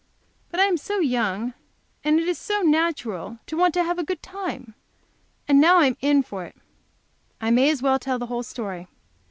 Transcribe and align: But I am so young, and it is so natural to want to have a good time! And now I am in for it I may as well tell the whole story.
But 0.49 0.59
I 0.59 0.63
am 0.63 0.77
so 0.77 0.97
young, 0.99 1.53
and 2.03 2.19
it 2.19 2.27
is 2.27 2.39
so 2.39 2.61
natural 2.63 3.37
to 3.45 3.55
want 3.55 3.71
to 3.75 3.83
have 3.83 3.99
a 3.99 4.03
good 4.03 4.23
time! 4.23 4.73
And 5.47 5.61
now 5.61 5.77
I 5.77 5.85
am 5.85 5.97
in 6.01 6.23
for 6.23 6.43
it 6.43 6.55
I 7.39 7.51
may 7.51 7.69
as 7.69 7.83
well 7.83 7.99
tell 7.99 8.17
the 8.17 8.25
whole 8.25 8.41
story. 8.41 8.87